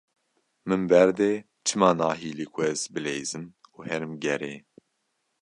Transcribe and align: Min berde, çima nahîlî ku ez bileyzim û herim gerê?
Min 0.67 0.81
berde, 0.89 1.31
çima 1.65 1.89
nahîlî 1.99 2.45
ku 2.53 2.59
ez 2.71 2.81
bileyzim 2.93 3.45
û 3.75 3.77
herim 3.89 4.13
gerê? 4.23 4.55